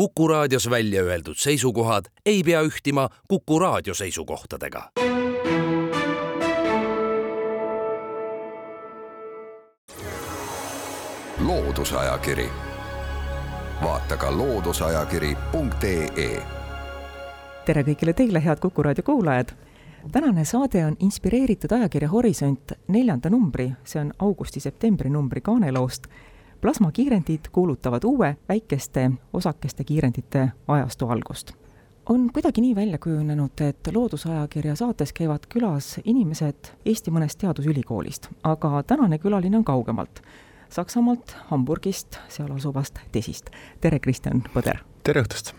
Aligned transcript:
Kuku 0.00 0.28
raadios 0.28 0.70
välja 0.70 1.02
öeldud 1.02 1.34
seisukohad 1.36 2.04
ei 2.26 2.42
pea 2.42 2.62
ühtima 2.62 3.08
Kuku 3.28 3.58
raadio 3.58 3.94
seisukohtadega. 3.94 4.90
loodusajakiri, 11.38 12.48
vaata 13.82 14.16
ka 14.16 14.36
looduseajakiri.ee. 14.36 16.42
tere 17.66 17.82
kõigile 17.82 18.12
teile, 18.16 18.44
head 18.44 18.58
Kuku 18.60 18.82
raadio 18.82 19.02
kuulajad 19.04 19.48
tänane 20.12 20.44
saade 20.44 20.86
on 20.86 20.96
inspireeritud 21.00 21.72
ajakirja 21.72 22.08
Horisont 22.08 22.72
neljanda 22.88 23.30
numbri, 23.30 23.72
see 23.84 24.00
on 24.00 24.12
augusti-septembri 24.18 25.10
numbri 25.10 25.40
kaaneloost 25.40 26.06
plasmakiirendid 26.60 27.40
kuulutavad 27.52 28.04
uue 28.04 28.36
väikeste 28.48 29.10
osakeste 29.32 29.84
kiirendite 29.84 30.48
ajastu 30.68 31.08
algust. 31.08 31.52
on 32.08 32.30
kuidagi 32.32 32.60
nii 32.60 32.74
välja 32.74 32.98
kujunenud, 32.98 33.60
et 33.60 33.88
Loodusajakirja 33.94 34.76
saates 34.76 35.12
käivad 35.12 35.46
külas 35.54 36.00
inimesed 36.04 36.72
Eesti 36.86 37.10
mõnest 37.10 37.38
teadusülikoolist, 37.38 38.28
aga 38.42 38.82
tänane 38.82 39.18
külaline 39.18 39.56
on 39.56 39.64
kaugemalt. 39.64 40.22
Saksamaalt, 40.68 41.36
Hamburgist, 41.46 42.18
seal 42.28 42.50
asuvast 42.52 42.98
Tesist. 43.12 43.50
tere, 43.80 43.98
Kristjan 43.98 44.42
Põder! 44.54 44.78
tere 45.02 45.22
õhtust! 45.22 45.54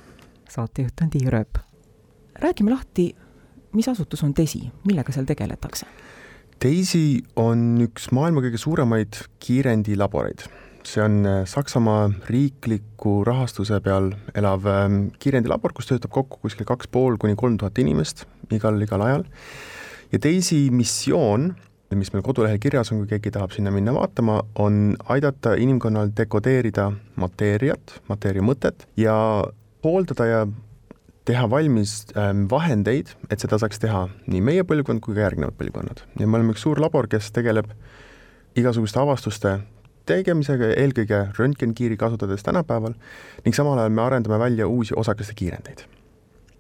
saatejuht 0.50 1.02
on 1.02 1.10
Tiia 1.10 1.30
Rööp. 1.30 1.58
räägime 2.36 2.72
lahti, 2.72 3.16
mis 3.74 3.88
asutus 3.88 4.24
on 4.24 4.34
Tesi, 4.34 4.72
millega 4.88 5.12
seal 5.12 5.26
tegeletakse? 5.26 5.86
Daisy 6.66 7.22
on 7.36 7.78
üks 7.82 8.12
maailma 8.12 8.42
kõige 8.42 8.58
suuremaid 8.58 9.16
kiirendilaboreid 9.40 10.44
see 10.88 11.02
on 11.04 11.26
äh, 11.26 11.42
Saksamaa 11.46 12.10
riikliku 12.30 13.22
rahastuse 13.28 13.80
peal 13.84 14.12
elav 14.38 14.66
ähm, 14.70 15.02
kiirendilabor, 15.22 15.74
kus 15.78 15.90
töötab 15.90 16.14
kokku 16.14 16.42
kuskil 16.44 16.68
kaks 16.70 16.90
pool 16.92 17.18
kuni 17.22 17.36
kolm 17.40 17.58
tuhat 17.62 17.78
inimest 17.82 18.26
igal, 18.52 18.80
igal 18.82 19.04
ajal. 19.06 19.26
ja 20.12 20.20
Daisy 20.24 20.70
missioon, 20.74 21.52
mis 21.96 22.14
meil 22.14 22.24
kodulehel 22.26 22.60
kirjas 22.64 22.92
on, 22.92 23.04
kui 23.04 23.14
keegi 23.14 23.34
tahab 23.36 23.54
sinna 23.56 23.72
minna 23.74 23.94
vaatama, 23.96 24.42
on 24.60 24.96
aidata 25.12 25.56
inimkonnal 25.60 26.14
dekodeerida 26.18 26.92
mateeriat, 27.20 27.98
mateeria 28.10 28.46
mõtet 28.46 28.88
ja 29.00 29.16
hooldada 29.84 30.28
ja 30.30 30.46
teha 31.26 31.50
valmis 31.50 32.00
ähm, 32.18 32.48
vahendeid, 32.50 33.14
et 33.30 33.44
seda 33.44 33.60
saaks 33.62 33.82
teha 33.82 34.08
nii 34.26 34.42
meie 34.42 34.64
põlvkond 34.68 35.04
kui 35.04 35.16
ka 35.16 35.28
järgnevad 35.28 35.58
põlvkonnad. 35.60 36.06
ja 36.20 36.28
me 36.28 36.40
oleme 36.40 36.56
üks 36.56 36.66
suur 36.66 36.82
labor, 36.82 37.08
kes 37.12 37.30
tegeleb 37.36 37.70
igasuguste 38.58 39.00
avastuste 39.00 39.60
tegemisega, 40.10 40.74
eelkõige 40.82 41.24
röntgenkiiri 41.38 41.98
kasutades 42.00 42.44
tänapäeval 42.46 42.94
ning 43.46 43.56
samal 43.56 43.80
ajal 43.80 43.96
me 43.96 44.06
arendame 44.06 44.40
välja 44.42 44.68
uusi 44.68 44.96
osakeste 44.98 45.36
kiirendeid. 45.38 45.84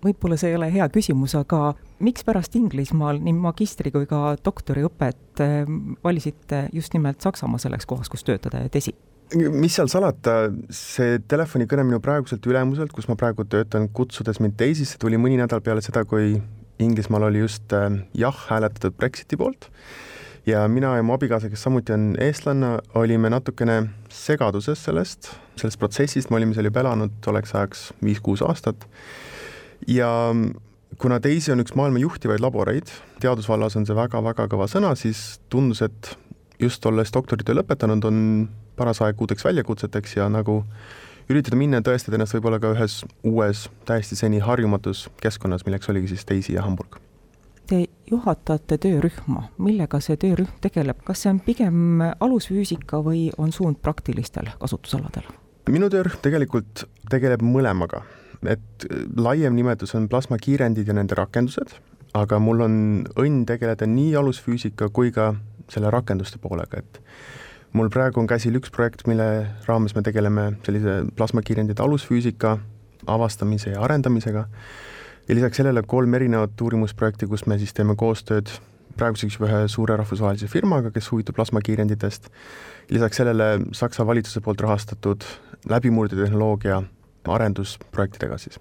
võib-olla 0.02 0.38
see 0.38 0.50
ei 0.50 0.58
ole 0.58 0.72
hea 0.73 0.88
küsimus, 0.89 1.36
aga 1.38 1.75
miks 2.02 2.25
pärast 2.25 2.56
Inglismaal 2.58 3.20
nii 3.22 3.36
magistri 3.38 3.92
kui 3.94 4.08
ka 4.09 4.36
doktoriõpet 4.45 5.44
eh, 5.45 5.70
valisite 6.03 6.67
just 6.73 6.94
nimelt 6.94 7.22
Saksamaa 7.22 7.61
selleks 7.61 7.86
kohaks, 7.86 8.09
kus 8.09 8.25
töötada 8.28 8.66
ja 8.66 8.70
tesi? 8.70 8.95
mis 9.31 9.78
seal 9.78 9.88
salata, 9.88 10.50
see 10.76 11.20
telefonikõne 11.31 11.86
minu 11.88 12.02
praeguselt 12.03 12.45
ülemuselt, 12.50 12.92
kus 12.92 13.08
ma 13.08 13.16
praegu 13.16 13.45
töötan, 13.48 13.88
kutsudes 13.88 14.42
mind 14.44 14.58
teisisse, 14.59 14.98
tuli 15.00 15.16
mõni 15.16 15.38
nädal 15.39 15.61
peale 15.64 15.83
seda, 15.86 16.03
kui 16.03 16.36
Inglismaal 16.81 17.30
oli 17.30 17.45
just 17.45 17.73
eh, 17.78 18.02
jah 18.17 18.48
hääletatud 18.50 18.98
Brexiti 18.98 19.38
poolt 19.38 19.70
ja 20.45 20.67
mina 20.67 20.95
ja 20.95 21.03
mu 21.03 21.14
abikaasa, 21.14 21.50
kes 21.50 21.64
samuti 21.64 21.94
on 21.94 22.16
eestlane, 22.22 22.78
olime 22.97 23.30
natukene 23.30 23.78
segaduses 24.09 24.83
sellest, 24.88 25.31
sellest 25.59 25.80
protsessist, 25.80 26.31
me 26.31 26.39
olime 26.39 26.58
seal 26.58 26.70
juba 26.70 26.81
elanud 26.83 27.14
tolleks 27.25 27.53
ajaks 27.56 27.92
viis-kuus 28.03 28.42
aastat. 28.45 28.88
Ja 29.88 30.09
kuna 31.02 31.20
Daisy 31.23 31.53
on 31.53 31.61
üks 31.64 31.75
maailma 31.78 32.02
juhtivaid 32.02 32.42
laboreid, 32.44 32.89
teadusvallas 33.22 33.78
on 33.78 33.86
see 33.89 33.98
väga-väga 33.98 34.48
kõva 34.52 34.67
sõna, 34.72 34.95
siis 34.98 35.39
tundus, 35.50 35.83
et 35.86 36.15
just 36.61 36.86
olles 36.86 37.14
doktoritöö 37.14 37.61
lõpetanud, 37.61 38.05
on 38.10 38.49
paras 38.77 39.02
aeg 39.05 39.21
uuteks 39.21 39.45
väljakutseteks 39.45 40.17
ja 40.17 40.30
nagu 40.30 40.61
üritada 41.30 41.58
minna 41.58 41.82
ja 41.82 41.86
tõestada 41.86 42.17
ennast 42.17 42.36
võib-olla 42.38 42.60
ka 42.61 42.73
ühes 42.76 43.02
uues, 43.27 43.67
täiesti 43.86 44.17
seni 44.17 44.42
harjumatus 44.42 45.08
keskkonnas, 45.21 45.65
milleks 45.70 45.89
oligi 45.94 46.14
siis 46.15 46.27
Daisy 46.27 46.58
ja 46.58 46.65
Hamburg 46.65 46.99
Te 47.71 47.86
juhatate 48.09 48.76
töörühma, 48.83 49.45
millega 49.64 50.02
see 50.04 50.17
töörühm 50.20 50.58
tegeleb, 50.59 50.98
kas 51.08 51.21
see 51.23 51.30
on 51.32 51.37
pigem 51.45 52.02
alusfüüsika 52.04 52.99
või 53.05 53.30
on 53.39 53.54
suund 53.55 53.80
praktilistel 53.80 54.49
kasutusaladel? 54.59 55.30
minu 55.71 55.87
töörühm 55.93 56.20
tegelikult 56.20 56.83
tegeleb 57.08 57.45
mõlemaga, 57.48 58.02
et 58.43 58.86
laiem 59.15 59.55
nimetus 59.55 59.95
on 59.95 60.09
plasmakiirendid 60.11 60.92
ja 60.92 60.98
nende 60.98 61.15
rakendused, 61.15 61.77
aga 62.17 62.42
mul 62.43 62.65
on 62.65 62.76
õnn 63.15 63.45
tegeleda 63.48 63.88
nii 63.88 64.17
alusfüüsika 64.20 64.89
kui 64.92 65.15
ka 65.15 65.32
selle 65.71 65.93
rakenduste 65.95 66.43
poolega, 66.43 66.83
et 66.83 66.99
mul 67.71 67.88
praegu 67.93 68.20
on 68.20 68.27
käsil 68.27 68.59
üks 68.59 68.73
projekt, 68.76 69.08
mille 69.08 69.30
raames 69.70 69.95
me 69.95 70.03
tegeleme 70.03 70.49
sellise 70.67 71.05
plasmakiirendite 71.15 71.88
alusfüüsika 71.88 72.58
avastamise 73.08 73.77
ja 73.77 73.86
arendamisega 73.88 74.49
ja 75.31 75.36
lisaks 75.36 75.61
sellele 75.61 75.83
kolm 75.87 76.14
erinevat 76.14 76.61
uurimusprojekti, 76.61 77.27
kus 77.31 77.45
me 77.47 77.55
siis 77.59 77.71
teeme 77.73 77.95
koostööd 77.95 78.52
praeguseks 78.99 79.37
juba 79.37 79.47
ühe 79.47 79.67
suure 79.71 79.95
rahvusvahelise 80.02 80.49
firmaga, 80.52 80.92
kes 80.92 81.08
huvitub 81.14 81.37
plasmakiirenditest, 81.37 82.27
lisaks 82.92 83.21
sellele 83.21 83.53
Saksa 83.77 84.03
valitsuse 84.08 84.41
poolt 84.43 84.59
rahastatud 84.65 85.23
läbimurdetehnoloogia 85.71 86.81
arendusprojektidega 87.31 88.37
siis. 88.41 88.59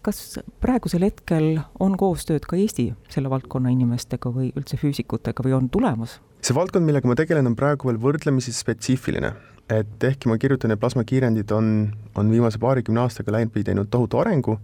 kas 0.00 0.38
praegusel 0.64 1.04
hetkel 1.04 1.58
on 1.84 1.98
koostööd 2.00 2.46
ka 2.48 2.56
Eesti 2.56 2.86
selle 3.12 3.28
valdkonna 3.28 3.68
inimestega 3.74 4.32
või 4.32 4.48
üldse 4.56 4.80
füüsikutega 4.80 5.44
või 5.44 5.52
on 5.58 5.68
tulemas? 5.68 6.16
see 6.40 6.56
valdkond, 6.56 6.86
millega 6.86 7.08
ma 7.08 7.18
tegelen, 7.20 7.52
on 7.52 7.58
praegu 7.60 7.90
veel 7.90 8.00
võrdlemisi 8.00 8.56
spetsiifiline, 8.56 9.34
et 9.68 10.08
ehkki 10.08 10.32
ma 10.32 10.38
kirjutan, 10.40 10.72
et 10.72 10.80
plasmakiirendid 10.80 11.52
on, 11.52 11.90
on 12.16 12.32
viimase 12.32 12.58
paarikümne 12.62 13.04
aastaga 13.04 13.36
läinud 13.36 13.52
või 13.52 13.68
teinud 13.68 13.92
tohutu 13.92 14.22
arengu, 14.24 14.56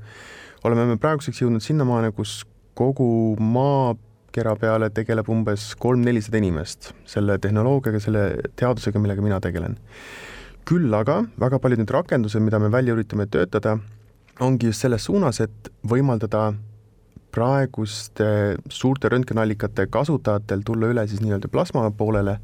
oleme 0.66 0.86
me 0.90 0.98
praeguseks 1.00 1.42
jõudnud 1.42 1.64
sinnamaani, 1.64 2.12
kus 2.16 2.40
kogu 2.76 3.08
maakera 3.40 4.56
peale 4.60 4.90
tegeleb 4.94 5.28
umbes 5.32 5.70
kolm-nelisada 5.80 6.40
inimest 6.42 6.92
selle 7.08 7.38
tehnoloogiaga, 7.42 8.00
selle 8.02 8.24
teadusega, 8.58 9.02
millega 9.02 9.24
mina 9.24 9.40
tegelen. 9.42 9.78
küll 10.66 10.90
aga 10.98 11.20
väga 11.38 11.60
paljud 11.62 11.78
need 11.78 11.92
rakendused, 11.94 12.42
mida 12.42 12.58
me 12.58 12.72
välja 12.74 12.96
üritame 12.96 13.28
töötada, 13.30 13.76
ongi 14.42 14.66
just 14.66 14.82
selles 14.82 15.04
suunas, 15.06 15.38
et 15.40 15.70
võimaldada 15.86 16.48
praeguste 17.30 18.56
suurte 18.68 19.08
röntgenallikate 19.12 19.86
kasutajatel 19.86 20.66
tulla 20.66 20.90
üle 20.90 21.06
siis 21.06 21.22
nii-öelda 21.22 21.52
plasma 21.52 21.86
poolele 21.94 22.40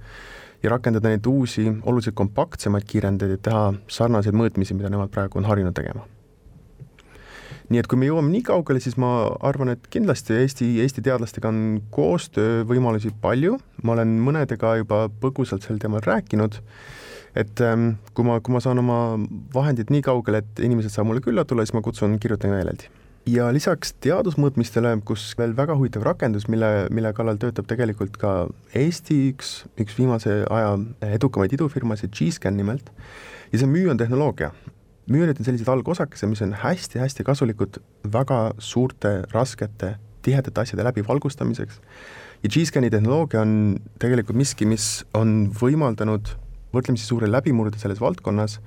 ja 0.63 0.71
rakendada 0.71 1.11
neid 1.11 1.27
uusi, 1.27 1.67
oluliselt 1.83 2.15
kompaktsemaid 2.15 2.87
kiirendeid, 2.87 3.35
et 3.35 3.43
teha 3.43 3.73
sarnaseid 3.91 4.39
mõõtmisi, 4.39 4.79
mida 4.79 4.93
nemad 4.93 5.11
praegu 5.11 5.43
on 5.43 5.51
harjunud 5.51 5.75
tegema 5.75 6.07
nii 7.73 7.81
et 7.81 7.89
kui 7.89 7.99
me 8.01 8.09
jõuame 8.09 8.33
nii 8.33 8.45
kaugele, 8.47 8.81
siis 8.85 8.99
ma 9.01 9.11
arvan, 9.45 9.73
et 9.73 9.87
kindlasti 9.93 10.37
Eesti, 10.37 10.69
Eesti 10.85 11.05
teadlastega 11.07 11.51
on 11.51 11.81
koostöövõimalusi 11.95 13.15
palju, 13.23 13.57
ma 13.83 13.97
olen 13.97 14.19
mõnedega 14.27 14.77
juba 14.83 15.07
põgusalt 15.23 15.65
sel 15.65 15.81
teemal 15.83 16.05
rääkinud, 16.05 16.59
et 17.39 17.63
ähm, 17.65 17.95
kui 18.13 18.29
ma, 18.29 18.41
kui 18.45 18.55
ma 18.55 18.61
saan 18.65 18.83
oma 18.83 18.99
vahendid 19.55 19.93
nii 19.93 20.05
kaugele, 20.05 20.43
et 20.43 20.65
inimesed 20.65 20.93
saavad 20.93 21.11
mulle 21.13 21.25
külla 21.25 21.47
tulla, 21.49 21.65
siis 21.65 21.77
ma 21.77 21.85
kutsun 21.85 22.19
kirjutama 22.21 22.59
meeleldi. 22.59 22.91
Ja 23.33 23.47
lisaks 23.55 23.95
teadusmõõtmistele, 24.03 24.97
kus 25.07 25.29
veel 25.39 25.55
väga 25.55 25.77
huvitav 25.79 26.03
rakendus, 26.03 26.49
mille, 26.51 26.89
mille 26.91 27.13
kallal 27.15 27.39
töötab 27.41 27.69
tegelikult 27.71 28.19
ka 28.19 28.33
Eesti 28.77 29.21
üks, 29.31 29.61
üks 29.79 29.95
viimase 29.97 30.41
aja 30.51 30.75
edukamaid 31.15 31.55
idufirmasid, 31.55 32.11
G-Scan 32.19 32.59
nimelt, 32.59 32.91
ja 33.53 33.61
see 33.61 33.69
on 33.69 33.77
müüontehnoloogia 33.77 34.51
müünid 35.11 35.41
on 35.41 35.47
sellised 35.47 35.69
algosakesed, 35.69 36.29
mis 36.31 36.43
on 36.45 36.55
hästi-hästi 36.63 37.25
kasulikud 37.27 37.81
väga 38.13 38.53
suurte, 38.63 39.23
raskete, 39.33 39.97
tihedate 40.23 40.61
asjade 40.63 40.85
läbivalgustamiseks 40.87 41.81
ja 42.43 42.51
G-Scani 42.51 42.91
tehnoloogia 42.91 43.43
on 43.43 43.79
tegelikult 44.03 44.39
miski, 44.39 44.67
mis 44.67 45.05
on 45.15 45.51
võimaldanud 45.59 46.35
võrdlemisi 46.75 47.07
suure 47.07 47.29
läbimurde 47.31 47.79
selles 47.79 48.01
valdkonnas, 48.03 48.59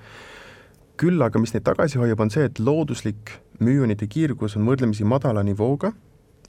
küll 1.00 1.22
aga 1.24 1.40
mis 1.42 1.56
neid 1.56 1.66
tagasi 1.68 2.00
hoiab, 2.00 2.22
on 2.24 2.32
see, 2.32 2.46
et 2.48 2.60
looduslik 2.60 3.34
müünite 3.64 4.08
kiirgus 4.12 4.56
on 4.60 4.68
võrdlemisi 4.68 5.08
madala 5.08 5.44
nivooga 5.44 5.92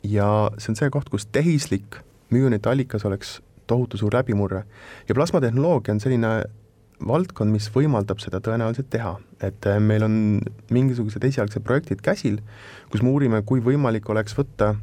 ja 0.06 0.50
see 0.58 0.72
on 0.72 0.78
see 0.78 0.92
koht, 0.94 1.10
kus 1.10 1.26
tehislik 1.32 1.98
müünite 2.34 2.70
allikas 2.70 3.06
oleks 3.08 3.40
tohutu 3.66 3.98
suur 3.98 4.14
läbimurre. 4.14 4.62
ja 5.08 5.14
plasmatehnoloogia 5.14 5.94
on 5.94 6.00
selline 6.00 6.44
valdkond, 7.04 7.52
mis 7.52 7.68
võimaldab 7.72 8.20
seda 8.22 8.40
tõenäoliselt 8.40 8.88
teha, 8.92 9.16
et 9.44 9.66
äh, 9.68 9.80
meil 9.82 10.06
on 10.06 10.14
mingisugused 10.72 11.24
esialgsed 11.28 11.64
projektid 11.66 12.00
käsil, 12.04 12.40
kus 12.92 13.02
me 13.04 13.12
uurime, 13.12 13.42
kui 13.46 13.60
võimalik 13.64 14.08
oleks 14.12 14.36
võtta 14.36 14.74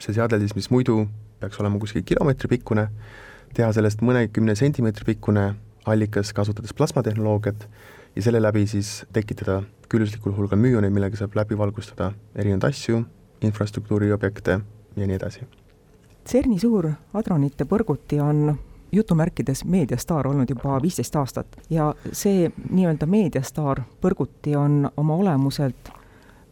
see 0.00 0.16
seadel 0.16 0.40
siis, 0.42 0.56
mis 0.56 0.70
muidu 0.72 1.04
peaks 1.42 1.60
olema 1.60 1.80
kuskil 1.82 2.04
kilomeetri 2.06 2.48
pikkune, 2.54 2.88
teha 3.56 3.68
sellest 3.76 4.00
mõnekümne 4.04 4.56
sentimeetri 4.56 5.12
pikkune 5.12 5.52
allikas, 5.84 6.32
kasutades 6.32 6.72
plasmatehnoloogiat 6.78 7.66
ja 8.16 8.24
selle 8.24 8.40
läbi 8.42 8.64
siis 8.70 9.02
tekitada 9.12 9.60
külluslikul 9.92 10.34
hulgal 10.36 10.60
müoneid, 10.60 10.92
millega 10.94 11.18
saab 11.20 11.36
läbi 11.36 11.58
valgustada 11.58 12.12
erinevaid 12.38 12.70
asju, 12.70 13.02
infrastruktuuriobjekte 13.44 14.60
ja 14.96 15.08
nii 15.08 15.18
edasi. 15.18 15.44
CERN-i 16.28 16.60
suur 16.62 16.86
hadronite 17.12 17.66
põrguti 17.68 18.20
on 18.22 18.54
jutumärkides 18.92 19.64
meediastaar 19.64 20.26
olnud 20.26 20.50
juba 20.50 20.82
viisteist 20.82 21.16
aastat 21.16 21.46
ja 21.70 21.94
see 22.12 22.50
nii-öelda 22.70 23.06
meediastaar 23.06 23.82
põrguti 24.00 24.56
on 24.56 24.90
oma 24.96 25.14
olemuselt 25.14 25.90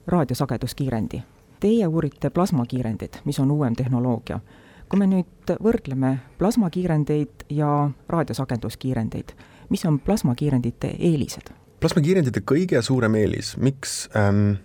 raadiosageduskiirendi. 0.06 1.22
Teie 1.60 1.86
uurite 1.86 2.30
plasmakiirendit, 2.30 3.20
mis 3.24 3.40
on 3.40 3.50
uuem 3.50 3.76
tehnoloogia. 3.76 4.40
kui 4.88 4.98
me 4.98 5.06
nüüd 5.06 5.52
võrdleme 5.62 6.16
plasmakiirendeid 6.38 7.44
ja 7.50 7.90
raadiosageduskiirendeid, 8.08 9.32
mis 9.68 9.84
on 9.84 10.00
plasmakiirendite 10.00 10.94
eelised? 10.98 11.52
plasmakiirendite 11.80 12.40
kõige 12.40 12.82
suurem 12.82 13.14
eelis, 13.14 13.56
miks 13.56 14.08
ähm,, 14.16 14.58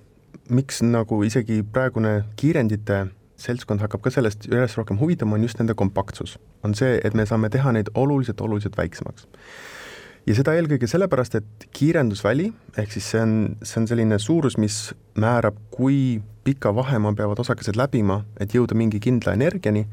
miks 0.50 0.82
nagu 0.82 1.24
isegi 1.24 1.64
praegune 1.64 2.24
kiirendite 2.36 3.06
seltskond 3.42 3.84
hakkab 3.84 4.04
ka 4.04 4.12
sellest 4.14 4.48
järjest 4.50 4.80
rohkem 4.80 5.00
huvitama, 5.00 5.36
on 5.36 5.46
just 5.46 5.60
nende 5.60 5.76
kompaktsus. 5.78 6.38
on 6.64 6.76
see, 6.76 7.00
et 7.04 7.14
me 7.14 7.26
saame 7.26 7.50
teha 7.50 7.72
neid 7.72 7.90
oluliselt, 7.96 8.42
oluliselt 8.42 8.78
väiksemaks. 8.78 9.28
ja 10.26 10.36
seda 10.36 10.56
eelkõige 10.58 10.88
sellepärast, 10.88 11.36
et 11.36 11.68
kiirendusväli, 11.72 12.52
ehk 12.78 12.92
siis 12.92 13.10
see 13.12 13.22
on, 13.22 13.34
see 13.62 13.82
on 13.82 13.88
selline 13.88 14.20
suurus, 14.20 14.58
mis 14.58 14.94
määrab, 15.16 15.58
kui 15.72 16.22
pika 16.44 16.76
vahemaa 16.76 17.14
peavad 17.14 17.40
osakesed 17.40 17.78
läbima, 17.78 18.24
et 18.40 18.54
jõuda 18.56 18.78
mingi 18.78 19.00
kindla 19.00 19.34
energiani, 19.34 19.86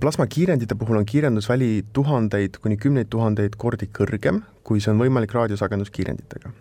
plasmakiirendite 0.00 0.74
puhul 0.74 0.98
on 0.98 1.06
kiirendusväli 1.06 1.84
tuhandeid 1.92 2.58
kuni 2.62 2.76
kümneid 2.76 3.10
tuhandeid 3.10 3.56
kordi 3.56 3.90
kõrgem, 3.98 4.42
kui 4.62 4.80
see 4.80 4.90
on 4.94 5.02
võimalik 5.02 5.34
raadiosagenduskiirenditega. 5.34 6.52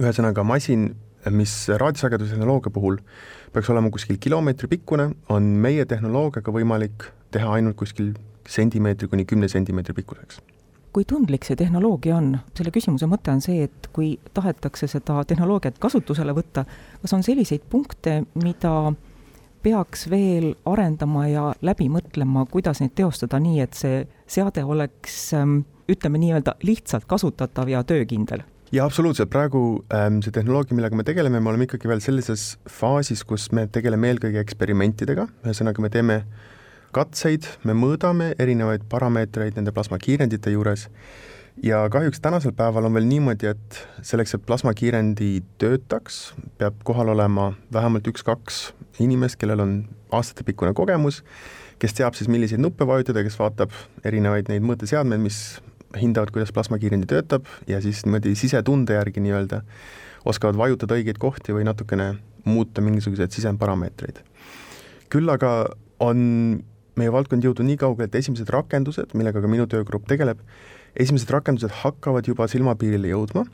ühesõnaga, 0.00 0.42
masin 0.42 0.94
mis 1.30 1.68
raadiosagedustehnoloogia 1.68 2.72
puhul 2.72 2.98
peaks 3.54 3.70
olema 3.70 3.90
kuskil 3.90 4.18
kilomeetri 4.20 4.68
pikkune, 4.68 5.10
on 5.30 5.46
meie 5.62 5.84
tehnoloogiaga 5.86 6.52
võimalik 6.54 7.06
teha 7.34 7.52
ainult 7.54 7.78
kuskil 7.78 8.12
sentimeetri 8.50 9.08
kuni 9.08 9.24
kümne 9.24 9.48
sentimeetri 9.48 9.94
pikkuseks. 9.94 10.40
kui 10.94 11.04
tundlik 11.10 11.46
see 11.46 11.56
tehnoloogia 11.58 12.16
on? 12.16 12.36
selle 12.54 12.70
küsimuse 12.74 13.06
mõte 13.10 13.32
on 13.32 13.40
see, 13.42 13.64
et 13.66 13.88
kui 13.92 14.14
tahetakse 14.34 14.86
seda 14.90 15.24
tehnoloogiat 15.26 15.78
kasutusele 15.82 16.34
võtta, 16.34 16.64
kas 17.02 17.14
on 17.14 17.22
selliseid 17.26 17.66
punkte, 17.70 18.22
mida 18.42 18.92
peaks 19.62 20.08
veel 20.10 20.52
arendama 20.66 21.26
ja 21.28 21.44
läbi 21.62 21.88
mõtlema, 21.88 22.44
kuidas 22.50 22.82
neid 22.82 22.94
teostada 22.94 23.40
nii, 23.40 23.60
et 23.64 23.78
see 23.78 24.02
seade 24.26 24.64
oleks 24.64 25.30
ütleme 25.90 26.20
nii-öelda 26.20 26.58
lihtsalt 26.62 27.06
kasutatav 27.06 27.70
ja 27.70 27.84
töökindel 27.84 28.44
jaa, 28.74 28.86
absoluutselt, 28.88 29.30
praegu 29.30 29.60
ähm, 29.94 30.18
see 30.24 30.34
tehnoloogia, 30.34 30.74
millega 30.76 30.98
me 30.98 31.04
tegeleme, 31.06 31.40
me 31.40 31.52
oleme 31.52 31.68
ikkagi 31.68 31.90
veel 31.90 32.02
sellises 32.02 32.54
faasis, 32.70 33.22
kus 33.26 33.50
me 33.54 33.68
tegeleme 33.70 34.10
eelkõige 34.10 34.40
eksperimentidega, 34.42 35.28
ühesõnaga 35.46 35.84
me 35.84 35.90
teeme 35.94 36.16
katseid, 36.94 37.46
me 37.66 37.76
mõõdame 37.78 38.32
erinevaid 38.42 38.86
parameetreid 38.90 39.58
nende 39.58 39.74
plasmakiirendite 39.74 40.54
juures. 40.54 40.88
Ja 41.62 41.84
kahjuks 41.90 42.18
tänasel 42.22 42.54
päeval 42.56 42.88
on 42.88 42.96
veel 42.96 43.06
niimoodi, 43.06 43.52
et 43.52 43.78
selleks, 44.02 44.34
et 44.34 44.46
plasmakiirendi 44.46 45.36
töötaks, 45.62 46.32
peab 46.58 46.80
kohal 46.86 47.12
olema 47.12 47.52
vähemalt 47.74 48.10
üks-kaks 48.10 48.64
inimest, 49.02 49.38
kellel 49.38 49.62
on 49.62 49.76
aastatepikkune 50.14 50.74
kogemus, 50.74 51.20
kes 51.82 51.94
teab 51.94 52.18
siis, 52.18 52.30
milliseid 52.30 52.62
nuppe 52.62 52.86
vajutada, 52.90 53.22
kes 53.22 53.38
vaatab 53.38 53.74
erinevaid 54.06 54.50
neid 54.50 54.66
mõõteseadmeid, 54.66 55.22
mis 55.22 55.40
hindavad, 56.00 56.32
kuidas 56.34 56.52
plasmakiirendi 56.54 57.08
töötab 57.10 57.48
ja 57.70 57.80
siis 57.84 58.04
niimoodi 58.06 58.34
sisetunde 58.38 58.96
järgi 58.96 59.22
nii-öelda 59.24 59.62
oskavad 60.28 60.58
vajutada 60.58 60.96
õigeid 60.98 61.18
kohti 61.20 61.54
või 61.56 61.66
natukene 61.68 62.14
muuta 62.44 62.84
mingisuguseid 62.84 63.32
sisendparameetreid. 63.32 64.20
küll 65.08 65.30
aga 65.30 65.50
on 66.02 66.62
meie 66.98 67.12
valdkond 67.12 67.44
jõudnud 67.44 67.66
nii 67.68 67.78
kaugele, 67.80 68.08
et 68.08 68.14
esimesed 68.18 68.50
rakendused, 68.50 69.14
millega 69.14 69.42
ka 69.42 69.50
minu 69.50 69.66
töögrupp 69.70 70.06
tegeleb, 70.10 70.40
esimesed 70.96 71.30
rakendused 71.30 71.82
hakkavad 71.82 72.26
juba 72.26 72.48
silmapiirile 72.50 73.10
jõudma 73.10 73.44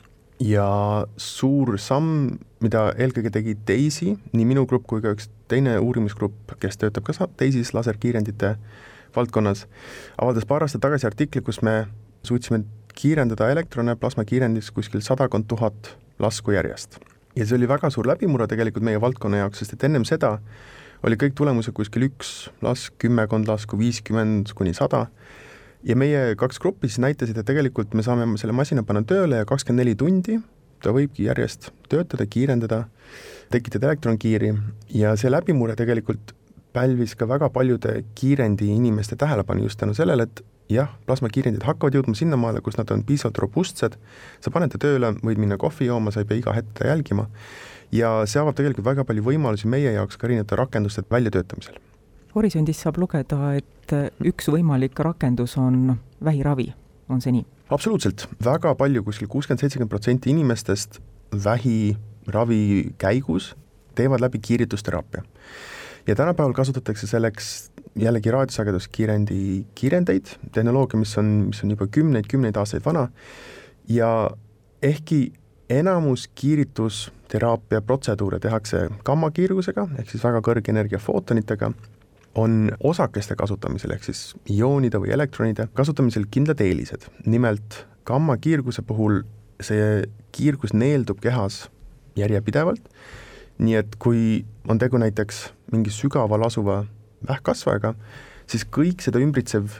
ja 0.41 1.05
suur 1.21 1.77
samm, 1.81 2.37
mida 2.61 2.89
eelkõige 2.97 3.31
tegi 3.33 3.55
Daisy, 3.67 4.15
nii 4.33 4.47
minu 4.47 4.65
grupp 4.69 4.87
kui 4.89 5.03
ka 5.03 5.13
üks 5.15 5.29
teine 5.51 5.77
uurimisgrupp, 5.79 6.55
kes 6.61 6.79
töötab 6.81 7.05
ka 7.05 7.27
Daisy's 7.39 7.73
laserkiirendite 7.77 8.55
valdkonnas, 9.15 9.65
avaldas 10.21 10.47
paar 10.47 10.65
aastat 10.65 10.81
tagasi 10.85 11.07
artikli, 11.09 11.43
kus 11.45 11.61
me 11.65 11.85
suutsime 12.23 12.63
kiirendada 12.95 13.49
elektrone 13.51 13.95
plasmakiirendis 13.95 14.71
kuskil 14.75 15.01
sadakond 15.01 15.47
tuhat 15.47 15.95
lasku 16.19 16.51
järjest. 16.51 16.99
ja 17.35 17.45
see 17.45 17.55
oli 17.55 17.67
väga 17.67 17.89
suur 17.89 18.07
läbimurre 18.07 18.47
tegelikult 18.47 18.83
meie 18.83 19.01
valdkonna 19.01 19.37
jaoks, 19.37 19.59
sest 19.59 19.73
et 19.73 19.83
ennem 19.87 20.05
seda 20.05 20.37
oli 21.03 21.17
kõik 21.17 21.33
tulemused 21.37 21.73
kuskil 21.73 22.09
üks 22.09 22.49
lask, 22.61 22.93
kümmekond 23.01 23.47
lasku, 23.47 23.79
viiskümmend 23.79 24.51
kuni 24.57 24.73
sada, 24.77 25.07
ja 25.83 25.95
meie 25.97 26.35
kaks 26.37 26.59
gruppi 26.61 26.89
siis 26.89 27.01
näitasid, 27.01 27.37
et 27.37 27.47
tegelikult 27.47 27.95
me 27.97 28.03
saame 28.05 28.27
selle 28.37 28.53
masina 28.53 28.83
panna 28.83 29.01
tööle 29.07 29.41
ja 29.41 29.47
kakskümmend 29.49 29.81
neli 29.81 29.95
tundi 29.97 30.37
ta 30.81 30.93
võibki 30.93 31.27
järjest 31.27 31.69
töötada, 31.89 32.25
kiirendada, 32.25 32.83
tekitada 33.53 33.91
elektronkiiri 33.91 34.53
ja 34.97 35.15
see 35.19 35.31
läbimurre 35.31 35.75
tegelikult 35.79 36.33
pälvis 36.73 37.15
ka 37.19 37.27
väga 37.27 37.49
paljude 37.49 38.03
kiirendi 38.15 38.69
inimeste 38.71 39.15
tähelepanu 39.15 39.63
just 39.63 39.79
tänu 39.79 39.93
sellele, 39.93 40.23
et 40.23 40.43
jah, 40.71 40.91
plasmakiirendid 41.07 41.65
hakkavad 41.67 41.95
jõudma 41.97 42.15
sinnamaale, 42.15 42.61
kus 42.63 42.77
nad 42.79 42.91
on 42.95 43.03
piisavalt 43.07 43.39
robustsed, 43.43 43.97
sa 44.39 44.53
paned 44.53 44.71
ta 44.71 44.79
tööle, 44.81 45.13
võid 45.19 45.41
minna 45.41 45.59
kohvi 45.61 45.89
jooma, 45.89 46.13
sa 46.13 46.23
ei 46.23 46.29
pea 46.29 46.39
iga 46.39 46.55
hetk 46.55 46.71
teda 46.77 46.93
jälgima, 46.93 47.27
ja 47.91 48.13
see 48.29 48.41
avab 48.41 48.55
tegelikult 48.57 48.87
väga 48.87 49.05
palju 49.07 49.25
võimalusi 49.25 49.71
meie 49.71 49.91
jaoks 49.97 50.19
ka 50.19 50.29
erinevate 50.29 50.59
rakenduste 50.59 51.03
väljatöötamisel. 51.11 51.79
Horisondis 52.35 52.79
saab 52.79 53.01
lugeda, 53.01 53.55
et 53.59 53.95
üks 54.23 54.47
võimalik 54.47 54.99
rakendus 55.03 55.57
on 55.59 55.97
vähiravi, 56.23 56.69
on 57.11 57.23
see 57.23 57.35
nii? 57.39 57.47
absoluutselt, 57.71 58.25
väga 58.43 58.73
palju 58.79 59.03
kuskil 59.07 59.29
kuuskümmend, 59.31 59.63
seitsekümmend 59.63 59.91
protsenti 59.91 60.31
inimestest 60.31 60.99
vähiravi 61.31 62.63
käigus 62.99 63.53
teevad 63.95 64.23
läbi 64.23 64.39
kiiritusteraapia 64.43 65.23
ja 66.11 66.15
tänapäeval 66.15 66.53
kasutatakse 66.53 67.07
selleks 67.07 67.71
jällegi 67.95 68.31
raadiosageduskiirendi 68.31 69.65
kiirendeid, 69.75 70.25
tehnoloogia, 70.51 70.99
mis 70.99 71.17
on, 71.17 71.29
mis 71.51 71.63
on 71.63 71.71
juba 71.71 71.87
kümneid-kümneid 71.87 72.57
aastaid 72.59 72.83
vana 72.85 73.07
ja 73.87 74.09
ehkki 74.83 75.21
enamus 75.69 76.27
kiiritusteraapia 76.35 77.81
protseduure 77.81 78.39
tehakse 78.43 78.89
gammakiirgusega, 79.07 79.87
ehk 79.99 80.11
siis 80.11 80.23
väga 80.23 80.43
kõrge 80.43 80.73
energia 80.73 80.99
footonitega, 80.99 81.71
on 82.35 82.71
osakeste 82.87 83.35
kasutamisel, 83.39 83.95
ehk 83.95 84.07
siis 84.07 84.25
ioonide 84.51 84.99
või 84.99 85.15
elektronide 85.15 85.67
kasutamisel 85.75 86.27
kindlad 86.31 86.59
eelised. 86.63 87.07
nimelt 87.25 87.85
gammakiirguse 88.05 88.81
puhul 88.81 89.21
see 89.61 90.03
kiirgus 90.31 90.73
neeldub 90.73 91.19
kehas 91.23 91.69
järjepidevalt 92.15 92.87
nii 93.61 93.77
et 93.77 93.95
kui 94.01 94.43
on 94.69 94.79
tegu 94.81 94.99
näiteks 95.01 95.45
mingi 95.71 95.93
sügaval 95.93 96.43
asuva 96.47 96.83
vähkkasvajaga, 97.27 97.93
siis 98.49 98.65
kõik 98.65 99.03
seda 99.05 99.21
ümbritsev 99.21 99.79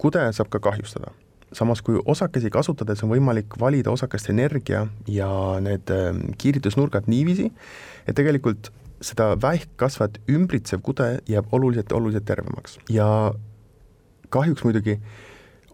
kude 0.00 0.22
saab 0.32 0.48
ka 0.52 0.62
kahjustada. 0.70 1.12
samas 1.52 1.80
kui 1.82 1.98
osakesi 2.06 2.50
kasutades 2.50 3.00
on 3.02 3.10
võimalik 3.10 3.56
valida 3.58 3.90
osakeste 3.90 4.30
energia 4.30 4.84
ja 5.10 5.58
need 5.60 5.90
ähm, 5.90 6.20
kiiritusnurgad 6.38 7.08
niiviisi, 7.10 7.48
et 8.06 8.14
tegelikult 8.14 8.70
seda 9.00 9.34
vähkkasvajat 9.42 10.20
ümbritsev 10.30 10.80
kude 10.86 11.18
jääb 11.26 11.50
oluliselt, 11.52 11.92
oluliselt 11.92 12.24
tervemaks 12.24 12.78
ja 12.88 13.34
kahjuks 14.30 14.62
muidugi 14.64 15.00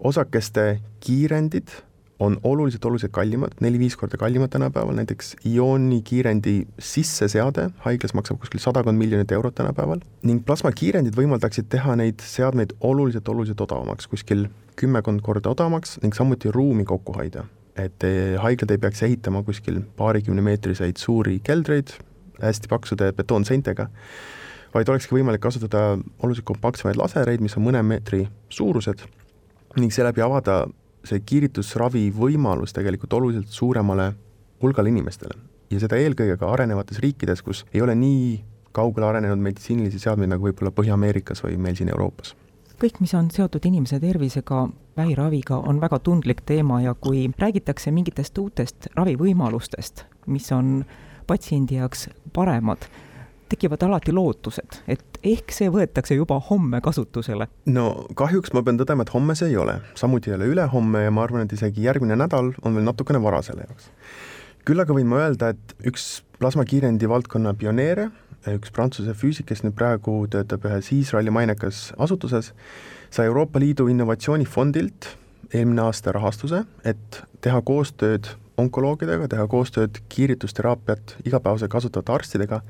osakeste 0.00 0.81
kiirendid 1.00 1.69
on 2.18 2.38
oluliselt, 2.44 2.85
oluliselt 2.85 3.12
kallimad, 3.12 3.58
neli-viis 3.61 3.96
korda 3.96 4.16
kallimad 4.16 4.49
tänapäeval, 4.49 4.94
näiteks 4.96 5.35
ioonikiirendi 5.46 6.66
sisseseade 6.78 7.68
haiglas 7.85 8.14
maksab 8.14 8.38
kuskil 8.40 8.61
sadakond 8.61 8.99
miljonit 8.99 9.32
eurot 9.32 9.54
tänapäeval 9.54 10.00
ning 10.25 10.40
plasmakiirendid 10.46 11.16
võimaldaksid 11.16 11.68
teha 11.73 11.96
neid 12.00 12.25
seadmeid 12.25 12.73
oluliselt, 12.80 13.28
oluliselt 13.28 13.61
odavamaks, 13.61 14.08
kuskil 14.08 14.46
kümmekond 14.80 15.20
korda 15.25 15.52
odavamaks 15.52 15.99
ning 16.02 16.16
samuti 16.16 16.52
ruumi 16.52 16.85
kokku 16.85 17.12
hoida. 17.16 17.44
et 17.76 18.04
eh, 18.04 18.38
haiglad 18.40 18.70
ei 18.73 18.78
peaks 18.78 19.02
ehitama 19.02 19.42
kuskil 19.44 19.82
paarikümnemeetriseid 19.96 20.96
suuri 20.96 21.40
keldreid 21.44 21.92
hästi 22.40 22.68
paksude 22.68 23.11
betoonseintega, 23.12 23.88
vaid 24.75 24.88
olekski 24.88 25.14
võimalik 25.16 25.40
kasutada 25.44 25.99
oluliselt 26.23 26.46
kompaktsemaid 26.49 26.96
lasereid, 26.96 27.44
mis 27.44 27.56
on 27.56 27.66
mõne 27.66 27.82
meetri 27.85 28.26
suurused 28.49 29.04
ning 29.76 29.92
seeläbi 29.92 30.25
avada 30.25 30.62
see 31.07 31.23
kiiritusravi 31.27 32.09
võimalus 32.15 32.75
tegelikult 32.77 33.13
oluliselt 33.19 33.53
suuremale 33.55 34.13
hulgale 34.63 34.91
inimestele 34.93 35.39
ja 35.71 35.81
seda 35.83 35.99
eelkõige 36.01 36.37
ka 36.41 36.51
arenevates 36.53 37.01
riikides, 37.03 37.43
kus 37.43 37.65
ei 37.75 37.83
ole 37.83 37.95
nii 37.99 38.41
kaugele 38.77 39.09
arenenud 39.09 39.41
meditsiinilisi 39.43 40.01
seadmeid 40.03 40.31
nagu 40.35 40.49
võib-olla 40.49 40.73
Põhja-Ameerikas 40.77 41.43
või 41.45 41.57
meil 41.61 41.79
siin 41.79 41.91
Euroopas. 41.93 42.35
kõik, 42.77 43.01
mis 43.01 43.15
on 43.15 43.31
seotud 43.33 43.65
inimese 43.65 44.01
tervisega, 44.01 44.69
vähiraviga, 44.97 45.57
on 45.57 45.81
väga 45.81 45.99
tundlik 45.99 46.43
teema 46.45 46.83
ja 46.83 46.95
kui 46.95 47.31
räägitakse 47.39 47.91
mingitest 47.91 48.39
uutest 48.39 48.89
ravivõimalustest, 48.97 50.05
mis 50.27 50.53
on 50.53 50.85
patsiendi 51.27 51.81
jaoks 51.81 52.09
paremad, 52.33 52.85
tekivad 53.49 53.83
alati 53.87 54.12
lootused, 54.15 54.81
et 54.91 55.21
ehk 55.26 55.55
see 55.55 55.71
võetakse 55.73 56.17
juba 56.19 56.38
homme 56.50 56.81
kasutusele. 56.85 57.49
no 57.71 57.87
kahjuks 58.19 58.55
ma 58.57 58.62
pean 58.67 58.79
tõdema, 58.81 59.07
et 59.07 59.15
homme 59.15 59.37
see 59.38 59.50
ei 59.53 59.59
ole, 59.61 59.79
samuti 59.99 60.33
ei 60.33 60.38
ole 60.38 60.50
ülehomme 60.53 61.07
ja 61.07 61.15
ma 61.15 61.26
arvan, 61.26 61.47
et 61.47 61.57
isegi 61.57 61.87
järgmine 61.87 62.19
nädal 62.19 62.53
on 62.62 62.79
veel 62.79 62.87
natukene 62.87 63.23
vara 63.23 63.43
selle 63.47 63.67
jaoks. 63.69 63.91
küll 64.67 64.83
aga 64.83 64.95
võin 64.97 65.11
ma 65.11 65.23
öelda, 65.25 65.53
et 65.55 65.76
üks 65.87 66.25
plasmakiirendi 66.41 67.09
valdkonna 67.09 67.55
pioneere, 67.55 68.11
üks 68.55 68.71
Prantsuse 68.75 69.15
füüsik, 69.19 69.49
kes 69.50 69.62
nüüd 69.65 69.75
praegu 69.79 70.19
töötab 70.31 70.67
ühes 70.69 70.91
Iisraeli 70.95 71.33
mainekas 71.35 71.91
asutuses, 71.99 72.53
sai 73.11 73.31
Euroopa 73.31 73.62
Liidu 73.62 73.88
Innovatsioonifondilt 73.91 75.15
eelmine 75.55 75.87
aasta 75.87 76.12
rahastuse, 76.15 76.65
et 76.85 77.23
teha 77.43 77.62
koostööd 77.67 78.33
onkoloogidega, 78.61 79.29
teha 79.31 79.47
koostööd 79.50 80.00
kiiritusteraapiat 80.12 81.17
igapäevaselt 81.26 81.73
kasutavate 81.73 82.15
arstidega, 82.15 82.62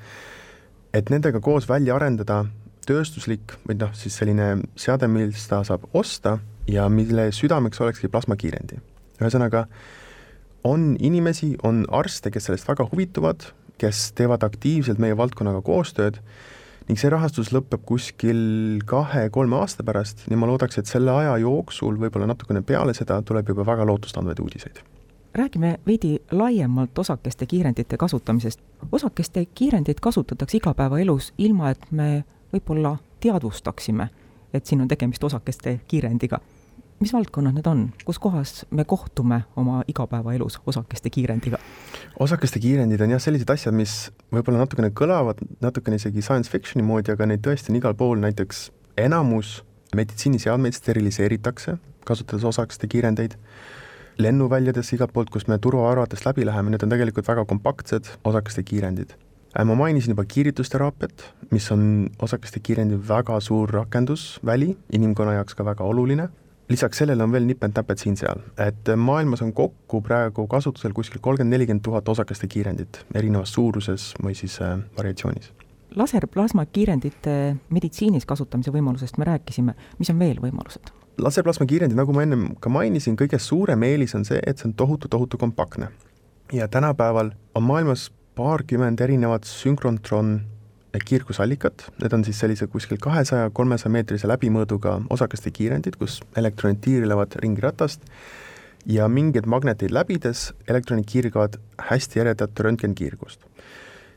et 0.95 1.11
nendega 1.11 1.40
koos 1.45 1.69
välja 1.69 1.97
arendada 1.97 2.45
tööstuslik 2.87 3.57
või 3.66 3.78
noh, 3.81 3.93
siis 3.99 4.16
selline 4.19 4.57
seade, 4.78 5.09
millest 5.11 5.50
ta 5.50 5.62
saab 5.66 5.87
osta 5.97 6.38
ja 6.71 6.87
mille 6.93 7.31
südameks 7.35 7.81
olekski 7.83 8.11
plasmakiirendi. 8.12 8.78
ühesõnaga, 9.21 9.66
on 10.64 10.97
inimesi, 11.00 11.57
on 11.62 11.85
arste, 11.88 12.31
kes 12.31 12.49
sellest 12.49 12.69
väga 12.69 12.88
huvituvad, 12.90 13.49
kes 13.81 14.11
teevad 14.19 14.45
aktiivselt 14.47 15.00
meie 15.02 15.16
valdkonnaga 15.16 15.62
koostööd 15.66 16.21
ning 16.87 17.00
see 17.00 17.11
rahastus 17.11 17.50
lõpeb 17.55 17.83
kuskil 17.87 18.83
kahe-kolme 18.87 19.59
aasta 19.59 19.83
pärast 19.87 20.26
ja 20.31 20.38
ma 20.38 20.47
loodaks, 20.47 20.78
et 20.78 20.90
selle 20.90 21.11
aja 21.11 21.35
jooksul, 21.43 21.99
võib-olla 21.99 22.31
natukene 22.31 22.62
peale 22.62 22.95
seda, 22.95 23.19
tuleb 23.26 23.50
juba 23.50 23.66
väga 23.66 23.88
lootustandvaid 23.90 24.43
uudiseid 24.45 24.85
räägime 25.37 25.78
veidi 25.87 26.19
laiemalt 26.31 26.99
osakeste 26.99 27.47
kiirendite 27.47 27.97
kasutamisest. 27.97 28.61
osakeste 28.93 29.47
kiirendeid 29.55 30.00
kasutatakse 30.00 30.57
igapäevaelus, 30.57 31.35
ilma 31.38 31.71
et 31.71 31.90
me 31.90 32.25
võib-olla 32.52 32.97
teadvustaksime, 33.21 34.09
et 34.55 34.66
siin 34.66 34.81
on 34.81 34.88
tegemist 34.88 35.25
osakeste 35.25 35.81
kiirendiga. 35.88 36.40
mis 37.00 37.12
valdkonnad 37.12 37.52
need 37.55 37.66
on, 37.66 37.90
kus 38.05 38.19
kohas 38.19 38.66
me 38.71 38.85
kohtume 38.85 39.43
oma 39.57 39.83
igapäevaelus 39.88 40.61
osakeste 40.66 41.11
kiirendiga? 41.11 41.59
osakeste 42.19 42.59
kiirendid 42.59 43.00
on 43.00 43.11
jah, 43.11 43.21
sellised 43.21 43.50
asjad, 43.50 43.75
mis 43.75 44.11
võib-olla 44.33 44.59
natukene 44.64 44.90
kõlavad 44.90 45.43
natukene 45.61 45.97
isegi 45.97 46.23
science 46.23 46.50
fiction'i 46.50 46.87
moodi, 46.87 47.12
aga 47.12 47.26
neid 47.26 47.45
tõesti 47.45 47.73
on 47.73 47.76
igal 47.76 47.95
pool, 47.95 48.19
näiteks 48.19 48.71
enamus 48.97 49.64
meditsiiniseadmeid 49.97 50.75
steriliseeritakse, 50.75 51.76
kasutades 52.05 52.45
osakeste 52.45 52.88
kiirendeid 52.88 53.37
lennuväljades 54.18 54.92
igalt 54.96 55.12
poolt, 55.12 55.30
kus 55.30 55.46
me 55.49 55.58
turvaarvatest 55.62 56.26
läbi 56.26 56.46
läheme, 56.46 56.73
need 56.73 56.85
on 56.87 56.92
tegelikult 56.92 57.28
väga 57.28 57.44
kompaktsed 57.49 58.11
osakeste 58.25 58.64
kiirendid. 58.66 59.12
Äh, 59.58 59.64
ma 59.64 59.76
mainisin 59.78 60.14
juba 60.14 60.25
kiiritusteraapiat, 60.28 61.26
mis 61.50 61.68
on 61.73 62.08
osakeste 62.23 62.61
kiirendi 62.61 62.99
väga 63.08 63.40
suur 63.40 63.70
rakendusväli, 63.80 64.75
inimkonna 64.99 65.38
jaoks 65.38 65.56
ka 65.56 65.64
väga 65.64 65.85
oluline, 65.85 66.28
lisaks 66.68 66.99
sellele 66.99 67.23
on 67.23 67.32
veel 67.32 67.46
nipet-näpet 67.46 68.02
siin-seal, 68.02 68.42
et 68.58 68.90
maailmas 68.96 69.44
on 69.44 69.52
kokku 69.54 70.00
praegu 70.02 70.49
kasutusel 70.50 70.96
kuskil 70.96 71.23
kolmkümmend, 71.23 71.54
nelikümmend 71.54 71.85
tuhat 71.87 72.08
osakeste 72.08 72.50
kiirendit 72.50 73.04
erinevas 73.14 73.54
suuruses 73.54 74.11
või 74.23 74.35
siis 74.38 74.58
äh, 74.64 74.78
variatsioonis 74.99 75.52
laserplasma 75.96 76.66
kiirendite 76.66 77.56
meditsiinis 77.73 78.26
kasutamise 78.28 78.73
võimalusest 78.75 79.16
me 79.16 79.25
rääkisime, 79.30 79.75
mis 79.99 80.11
on 80.12 80.18
veel 80.20 80.40
võimalused? 80.42 80.92
Laserplasma 81.18 81.66
kiirendid, 81.66 81.96
nagu 81.99 82.12
ma 82.12 82.25
ennem 82.26 82.49
ka 82.61 82.70
mainisin, 82.73 83.16
kõige 83.16 83.38
suurem 83.42 83.82
eelis 83.87 84.14
on 84.18 84.26
see, 84.28 84.40
et 84.46 84.58
see 84.58 84.68
on 84.70 84.75
tohutu-tohutu 84.75 85.38
kompaktne. 85.40 85.88
ja 86.52 86.68
tänapäeval 86.68 87.30
on 87.54 87.62
maailmas 87.62 88.11
paarkümmend 88.35 89.00
erinevat 89.00 89.44
sünkrontron 89.44 90.40
kiirgusallikat, 91.04 91.90
need 92.00 92.12
on 92.12 92.25
siis 92.25 92.38
sellised 92.40 92.70
kuskil 92.73 92.99
kahesaja, 93.02 93.50
kolmesaja 93.52 93.92
meetrise 93.92 94.28
läbimõõduga 94.28 95.00
osakeste 95.11 95.50
kiirendid, 95.50 95.96
kus 96.00 96.20
elektronid 96.37 96.80
tiirlevad 96.85 97.37
ringi 97.42 97.61
ratast 97.61 98.04
ja 98.87 99.08
mingeid 99.08 99.49
magneteid 99.50 99.92
läbides 99.92 100.52
elektronid 100.68 101.08
kiirgavad 101.11 101.58
hästi 101.90 102.20
eredat 102.20 102.61
röntgenkiirgust. 102.61 103.40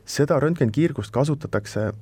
seda 0.04 0.40
röntgenkiirgust 0.40 1.12
kasutatakse 1.12 1.92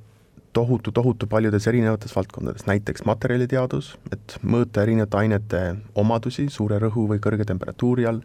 tohutu, 0.53 0.93
tohutu 0.93 1.27
paljudes 1.27 1.67
erinevates 1.67 2.15
valdkondades, 2.17 2.67
näiteks 2.69 3.05
materjaliteadus, 3.09 3.93
et 4.13 4.39
mõõta 4.43 4.83
erinevate 4.83 5.21
ainete 5.21 5.63
omadusi 5.99 6.49
suure 6.53 6.81
rõhu 6.83 7.07
või 7.13 7.23
kõrge 7.23 7.47
temperatuuri 7.49 8.09
all, 8.09 8.23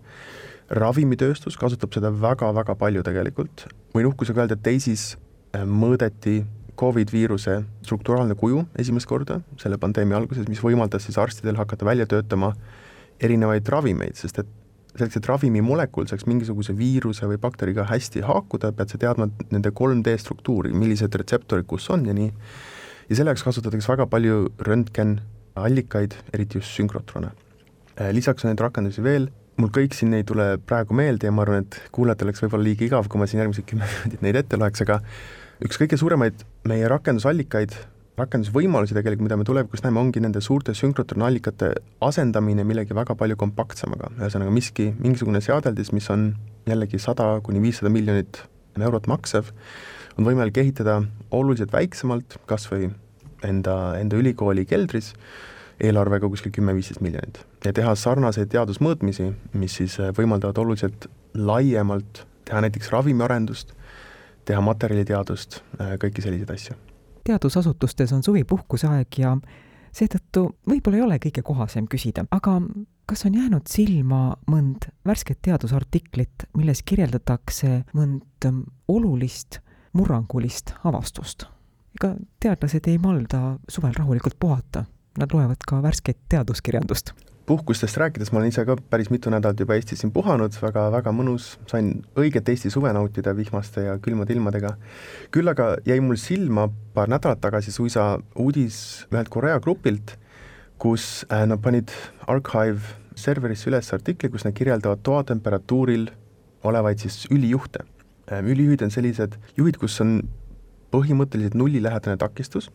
ravimitööstus 0.74 1.58
kasutab 1.60 1.94
seda 1.94 2.12
väga-väga 2.14 2.76
palju 2.80 3.04
tegelikult, 3.06 3.68
võin 3.94 4.10
uhkusega 4.10 4.46
öelda, 4.46 4.58
et 4.58 4.66
teisis 4.66 5.14
äh, 5.14 5.66
mõõdeti 5.68 6.42
Covid 6.80 7.12
viiruse 7.14 7.60
strukturaalne 7.86 8.36
kuju 8.36 8.64
esimest 8.82 9.06
korda 9.06 9.42
selle 9.62 9.78
pandeemia 9.78 10.18
alguses, 10.18 10.48
mis 10.50 10.64
võimaldas 10.64 11.06
siis 11.06 11.20
arstidel 11.22 11.60
hakata 11.60 11.86
välja 11.86 12.08
töötama 12.10 12.56
erinevaid 13.22 13.68
ravimeid, 13.70 14.18
sest 14.18 14.42
et 14.42 14.50
selleks, 14.98 15.18
et 15.18 15.28
ravimi 15.30 15.62
molekul 15.66 16.08
saaks 16.10 16.28
mingisuguse 16.30 16.76
viiruse 16.78 17.28
või 17.30 17.40
bakteriga 17.42 17.88
hästi 17.90 18.24
haakuda, 18.28 18.74
pead 18.78 18.94
sa 18.94 19.00
teadma 19.02 19.30
nende 19.52 19.74
3D 19.74 20.16
struktuuri, 20.22 20.74
millised 20.78 21.16
retseptorid 21.20 21.68
kus 21.70 21.90
on 21.94 22.06
ja 22.10 22.16
nii, 22.18 22.32
ja 23.10 23.18
selle 23.18 23.34
jaoks 23.34 23.46
kasutatakse 23.48 23.94
väga 23.94 24.08
palju 24.12 24.50
röntgenallikaid, 24.68 26.18
eriti 26.34 26.62
just 26.62 26.76
sünkrotrone. 26.78 27.34
Äh, 27.98 28.12
lisaks 28.16 28.46
on 28.46 28.54
neid 28.54 28.62
rakendusi 28.64 29.06
veel, 29.06 29.30
mul 29.62 29.72
kõik 29.74 29.98
siin 29.98 30.14
ei 30.18 30.26
tule 30.28 30.56
praegu 30.66 30.98
meelde 30.98 31.30
ja 31.30 31.34
ma 31.34 31.46
arvan, 31.46 31.66
et 31.66 31.80
kuulajatel 31.94 32.30
oleks 32.30 32.46
võib-olla 32.46 32.70
liiga 32.70 32.88
igav, 32.88 33.10
kui 33.10 33.22
ma 33.22 33.30
siin 33.30 33.44
järgmised 33.44 33.68
kümme 33.70 33.90
minutit 33.96 34.26
neid 34.26 34.40
ette 34.44 34.60
loeks, 34.62 34.86
aga 34.86 35.02
üks 35.64 35.82
kõige 35.82 36.00
suuremaid 36.02 36.46
meie 36.70 36.90
rakendusallikaid 36.92 37.76
rakendusvõimalusi 38.18 38.94
tegelikult, 38.94 39.26
mida 39.26 39.38
me 39.40 39.46
tulevikus 39.48 39.82
näeme, 39.86 40.02
ongi 40.02 40.22
nende 40.22 40.42
suurte 40.44 40.76
sünkrotronallikate 40.78 41.72
asendamine 42.06 42.66
millegi 42.68 42.94
väga 42.96 43.16
palju 43.18 43.38
kompaktsemaga, 43.42 44.12
ühesõnaga 44.20 44.54
miski, 44.54 44.92
mingisugune 45.00 45.42
seadeldis, 45.42 45.90
mis 45.96 46.10
on 46.14 46.28
jällegi 46.70 47.02
sada 47.02 47.40
kuni 47.46 47.62
viissada 47.64 47.90
miljonit 47.94 48.44
eurot 48.78 49.10
maksev, 49.10 49.50
on 50.18 50.30
võimalik 50.30 50.60
ehitada 50.62 51.00
oluliselt 51.34 51.74
väiksemalt, 51.74 52.38
kas 52.50 52.68
või 52.70 52.92
enda, 53.46 53.98
enda 53.98 54.22
ülikooli 54.22 54.68
keldris, 54.70 55.14
eelarvega 55.84 56.30
kuskil 56.30 56.54
kümme-viisteist 56.54 57.02
miljonit. 57.02 57.42
ja 57.66 57.74
teha 57.74 57.96
sarnaseid 57.98 58.54
teadusmõõtmisi, 58.54 59.32
mis 59.58 59.82
siis 59.82 59.98
võimaldavad 60.18 60.62
oluliselt 60.62 61.10
laiemalt 61.34 62.28
teha 62.46 62.62
näiteks 62.62 62.94
ravimiarendust, 62.94 63.74
teha 64.46 64.62
materjaliteadust, 64.62 65.64
kõiki 65.98 66.22
selliseid 66.22 66.52
asju 66.54 66.93
teadusasutustes 67.24 68.14
on 68.14 68.24
suvipuhkuse 68.24 68.88
aeg 68.88 69.20
ja 69.20 69.36
seetõttu 69.94 70.48
võib-olla 70.70 71.00
ei 71.00 71.06
ole 71.06 71.20
kõige 71.24 71.44
kohasem 71.46 71.88
küsida, 71.92 72.26
aga 72.32 72.60
kas 73.10 73.26
on 73.28 73.36
jäänud 73.38 73.68
silma 73.70 74.22
mõnd 74.50 74.88
värsket 75.06 75.42
teadusartiklit, 75.46 76.48
milles 76.58 76.84
kirjeldatakse 76.84 77.84
mõnd 77.94 78.48
olulist 78.88 79.60
murrangulist 79.94 80.74
avastust? 80.84 81.48
ega 81.94 82.16
teadlased 82.42 82.88
ei 82.90 82.98
malda 82.98 83.60
suvel 83.70 83.94
rahulikult 83.94 84.40
puhata, 84.40 84.88
nad 85.18 85.34
loevad 85.36 85.62
ka 85.68 85.78
värsket 85.84 86.18
teaduskirjandust 86.30 87.14
puhkustest 87.46 87.98
rääkides, 87.98 88.32
ma 88.32 88.40
olen 88.40 88.54
ise 88.54 88.64
ka 88.66 88.76
päris 88.90 89.10
mitu 89.12 89.32
nädalat 89.32 89.60
juba 89.60 89.76
Eestis 89.76 90.00
siin 90.04 90.14
puhanud 90.16 90.56
väga,, 90.56 90.86
väga-väga 90.88 91.12
mõnus, 91.16 91.54
sain 91.68 91.90
õiget 92.20 92.50
Eesti 92.50 92.72
suve 92.72 92.94
nautida 92.96 93.34
vihmaste 93.36 93.84
ja 93.84 93.98
külmade 94.00 94.34
ilmadega. 94.36 94.76
küll 95.32 95.52
aga 95.52 95.76
jäi 95.86 96.00
mul 96.00 96.16
silma 96.16 96.70
paar 96.94 97.12
nädalat 97.12 97.42
tagasi 97.44 97.72
suisa 97.72 98.20
uudis 98.40 99.08
ühelt 99.12 99.30
Korea 99.30 99.60
grupilt, 99.60 100.16
kus 100.80 101.26
äh, 101.32 101.44
nad 101.48 101.60
panid 101.62 101.92
Archive 102.28 102.96
serverisse 103.16 103.70
üles 103.70 103.92
artikli, 103.94 104.30
kus 104.30 104.48
nad 104.48 104.56
kirjeldavad 104.56 105.04
toatemperatuuril 105.04 106.10
olevaid 106.64 107.04
siis 107.04 107.26
ülijuhte. 107.32 107.84
Ähm, 108.32 108.48
ülijuhid 108.48 108.88
on 108.88 108.92
sellised 108.92 109.36
juhid, 109.58 109.78
kus 109.78 110.00
on 110.02 110.22
põhimõtteliselt 110.96 111.58
nullilähedane 111.60 112.16
takistus, 112.22 112.70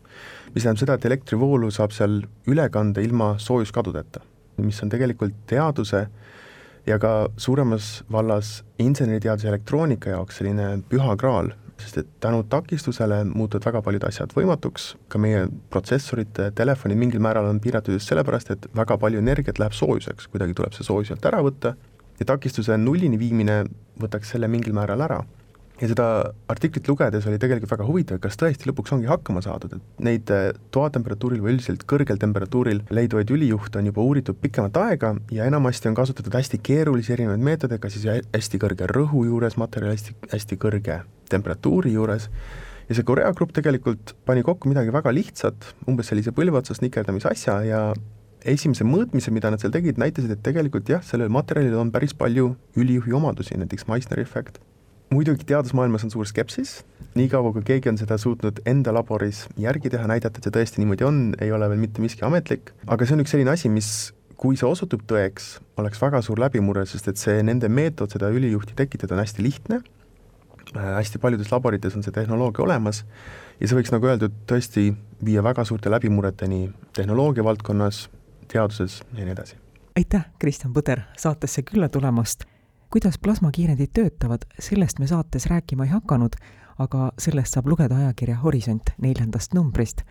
mis 0.53 0.61
tähendab 0.61 0.83
seda, 0.83 0.97
et 0.99 1.05
elektrivoolu 1.09 1.71
saab 1.73 1.95
seal 1.95 2.21
üle 2.51 2.69
kanda 2.69 3.01
ilma 3.01 3.37
soojuskadudeta 3.41 4.21
mis 4.65 4.83
on 4.83 4.91
tegelikult 4.91 5.35
teaduse 5.49 6.07
ja 6.87 6.99
ka 6.99 7.29
suuremas 7.37 8.03
vallas 8.11 8.59
inseneriteaduse 8.79 9.49
elektroonika 9.51 10.15
jaoks 10.15 10.39
selline 10.39 10.79
püha 10.89 11.15
graal, 11.19 11.51
sest 11.79 12.01
et 12.01 12.09
tänu 12.23 12.43
takistusele 12.49 13.23
muutuvad 13.29 13.65
väga 13.69 13.81
paljud 13.85 14.07
asjad 14.07 14.33
võimatuks, 14.35 14.93
ka 15.07 15.21
meie 15.21 15.45
protsessorite, 15.71 16.49
telefonid 16.55 16.99
mingil 16.99 17.23
määral 17.23 17.49
on 17.49 17.61
piiratud 17.63 17.95
just 17.95 18.11
sellepärast, 18.11 18.51
et 18.55 18.67
väga 18.75 18.97
palju 18.99 19.21
energiat 19.21 19.61
läheb 19.61 19.75
soojuseks, 19.77 20.27
kuidagi 20.33 20.57
tuleb 20.57 20.75
see 20.75 20.87
soojus 20.87 21.13
sealt 21.13 21.29
ära 21.29 21.43
võtta 21.45 21.75
ja 22.19 22.27
takistuse 22.33 22.77
nullini 22.77 23.19
viimine 23.19 23.63
võtaks 23.99 24.35
selle 24.35 24.49
mingil 24.51 24.75
määral 24.75 25.05
ära. 25.05 25.21
Ja 25.79 25.89
seda 25.89 26.05
artiklit 26.51 26.87
lugedes 26.89 27.27
oli 27.29 27.39
tegelikult 27.41 27.73
väga 27.73 27.87
huvitav, 27.87 28.19
kas 28.23 28.37
tõesti 28.39 28.69
lõpuks 28.69 28.93
ongi 28.95 29.09
hakkama 29.09 29.43
saadud, 29.45 29.77
et 29.77 30.03
neid 30.03 30.31
äh, 30.33 30.49
toatemperatuuril 30.75 31.43
või 31.43 31.55
üldiselt 31.55 31.85
kõrgel 31.89 32.19
temperatuuril 32.21 32.83
leiduvaid 32.93 33.31
ülijuhte 33.35 33.81
on 33.81 33.89
juba 33.91 34.05
uuritud 34.05 34.39
pikemat 34.41 34.77
aega 34.83 35.13
ja 35.35 35.47
enamasti 35.49 35.91
on 35.91 35.97
kasutatud 35.97 36.35
hästi 36.35 36.61
keerulisi 36.63 37.15
erinevaid 37.15 37.45
meetodeid, 37.49 37.81
kas 37.83 37.95
siis 37.95 38.25
hästi 38.33 38.61
kõrge 38.61 38.89
rõhu 38.91 39.25
juures 39.27 39.57
materjali, 39.61 39.95
hästi, 39.95 40.17
hästi 40.33 40.59
kõrge 40.59 41.01
temperatuuri 41.31 41.93
juures, 41.95 42.29
ja 42.89 42.97
see 42.97 43.05
Korea 43.05 43.31
grupp 43.37 43.53
tegelikult 43.55 44.15
pani 44.25 44.43
kokku 44.45 44.71
midagi 44.71 44.93
väga 44.93 45.13
lihtsat, 45.15 45.73
umbes 45.87 46.09
sellise 46.11 46.33
põlve 46.35 46.59
otsas 46.59 46.81
nikerdamise 46.83 47.29
asja 47.31 47.59
ja 47.67 47.83
esimese 48.47 48.87
mõõtmise, 48.87 49.33
mida 49.35 49.51
nad 49.51 49.61
seal 49.61 49.73
tegid, 49.73 49.99
näitasid, 49.99 50.31
et 50.31 50.41
tegelikult 50.43 50.89
jah, 50.89 51.03
sellel 51.05 51.31
materjalil 51.33 51.75
on 51.77 51.91
päris 51.91 52.15
palju 52.17 52.53
ülijuhi 52.79 53.13
omadusi, 53.15 53.59
näiteks 53.59 53.87
Meissneri 53.91 54.23
efekt 54.23 54.61
muidugi 55.13 55.45
teadusmaailmas 55.49 56.05
on 56.05 56.13
suur 56.13 56.27
skepsis, 56.29 56.79
niikaua 57.17 57.51
kui 57.55 57.65
keegi 57.65 57.89
on 57.91 57.97
seda 57.97 58.17
suutnud 58.21 58.61
enda 58.69 58.93
laboris 58.93 59.45
järgi 59.57 59.91
teha, 59.93 60.07
näidata, 60.09 60.37
et 60.37 60.47
see 60.47 60.55
tõesti 60.55 60.83
niimoodi 60.83 61.07
on, 61.07 61.21
ei 61.41 61.51
ole 61.55 61.69
veel 61.71 61.81
mitte 61.81 62.03
miski 62.03 62.25
ametlik, 62.27 62.73
aga 62.87 63.07
see 63.07 63.17
on 63.17 63.23
üks 63.23 63.33
selline 63.33 63.53
asi, 63.53 63.71
mis 63.73 63.89
kui 64.39 64.57
see 64.59 64.67
osutub 64.69 65.03
tõeks, 65.09 65.57
oleks 65.81 65.99
väga 66.01 66.21
suur 66.23 66.39
läbimurre, 66.39 66.85
sest 66.87 67.09
et 67.11 67.19
see 67.19 67.41
nende 67.43 67.67
meetod 67.71 68.13
seda 68.13 68.29
ülijuhti 68.31 68.77
tekitada 68.77 69.17
on 69.17 69.23
hästi 69.23 69.43
lihtne. 69.43 69.81
Äh,, 70.75 70.91
hästi 70.99 71.19
paljudes 71.19 71.51
laborites 71.51 71.97
on 71.97 72.05
see 72.05 72.15
tehnoloogia 72.15 72.63
olemas. 72.63 73.01
Ja 73.59 73.67
see 73.67 73.75
võiks, 73.75 73.91
nagu 73.91 74.07
öeldud, 74.07 74.37
tõesti 74.47 74.93
viia 75.25 75.43
väga 75.43 75.65
suurte 75.67 75.91
läbimurreteni 75.91 76.69
tehnoloogia 76.95 77.43
valdkonnas, 77.43 78.05
teaduses 78.47 79.01
ja 79.17 79.25
nii 79.25 79.35
edasi. 79.35 79.59
aitäh, 79.99 80.29
Kristjan 80.39 80.71
Põder, 80.71 81.03
saatesse 81.19 81.65
külla 81.67 81.89
tulemast 81.91 82.45
kuidas 82.89 83.17
plasmakiirendid 83.17 83.89
töötavad, 83.93 84.37
sellest 84.59 84.99
me 84.99 85.07
saates 85.07 85.45
rääkima 85.45 85.83
ei 85.83 85.89
hakanud, 85.89 86.29
aga 86.79 87.11
sellest 87.17 87.53
saab 87.53 87.67
lugeda 87.67 87.95
ajakirja 87.95 88.37
Horisont 88.37 88.83
neljandast 89.01 89.53
numbrist, 89.53 90.01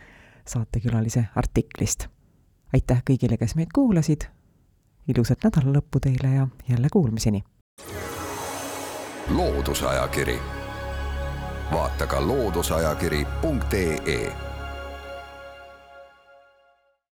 saatekülalise 0.47 1.25
artiklist. 1.35 2.07
aitäh 2.75 3.03
kõigile, 3.11 3.37
kes 3.37 3.55
meid 3.57 3.69
kuulasid, 3.75 4.21
ilusat 5.09 5.39
nädalalõppu 5.45 6.01
teile 6.01 6.35
ja 6.35 6.49
jälle 6.69 6.89
kuulmiseni! 6.93 7.45
loodusajakiri, 9.29 10.39
vaata 11.73 12.07
ka 12.07 12.27
looduseajakiri.ee 12.27 14.48